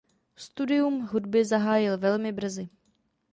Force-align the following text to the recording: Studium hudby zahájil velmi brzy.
Studium 0.35 1.01
hudby 1.05 1.45
zahájil 1.45 1.97
velmi 1.97 2.31
brzy. 2.33 2.69